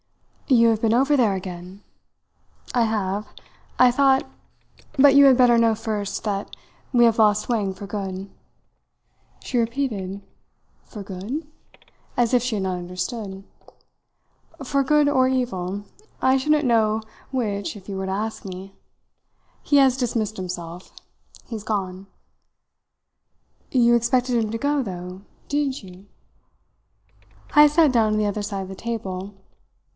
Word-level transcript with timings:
"You 0.47 0.67
have 0.69 0.81
been 0.81 0.95
over 0.95 1.15
there 1.15 1.35
again?" 1.35 1.81
"I 2.73 2.81
have. 2.83 3.27
I 3.79 3.89
thought 3.91 4.23
but 4.97 5.15
you 5.15 5.25
had 5.25 5.37
better 5.37 5.57
know 5.57 5.75
first 5.75 6.25
that 6.25 6.53
we 6.91 7.05
have 7.05 7.19
lost 7.19 7.47
Wang 7.47 7.73
for 7.73 7.87
good." 7.87 8.29
She 9.41 9.59
repeated 9.59 10.21
"For 10.83 11.03
good?" 11.03 11.47
as 12.17 12.33
if 12.33 12.41
she 12.41 12.55
had 12.57 12.63
not 12.63 12.79
understood. 12.79 13.45
"For 14.65 14.83
good 14.83 15.07
or 15.07 15.27
evil 15.29 15.83
I 16.21 16.35
shouldn't 16.35 16.65
know 16.65 17.01
which 17.29 17.77
if 17.77 17.87
you 17.87 17.95
were 17.95 18.07
to 18.07 18.11
ask 18.11 18.43
me. 18.43 18.73
He 19.61 19.77
has 19.77 19.95
dismissed 19.95 20.35
himself. 20.35 20.91
He's 21.45 21.63
gone." 21.63 22.07
"You 23.69 23.95
expected 23.95 24.43
him 24.43 24.51
to 24.51 24.57
go, 24.57 24.81
though, 24.81 25.21
didn't 25.47 25.83
you?" 25.83 26.07
Heyst 27.53 27.75
sat 27.75 27.93
down 27.93 28.13
on 28.13 28.19
the 28.19 28.25
other 28.25 28.41
side 28.41 28.63
of 28.63 28.67
the 28.69 28.75
table. 28.75 29.35